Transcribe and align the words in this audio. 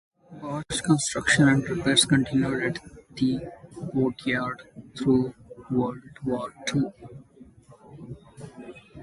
Barge 0.31 0.81
construction 0.81 1.47
and 1.47 1.63
repairs 1.69 2.05
continued 2.05 2.63
at 2.63 2.79
the 3.17 3.39
boatyard 3.93 4.63
through 4.97 5.35
World 5.69 6.01
War 6.25 6.51
Two. 6.65 6.91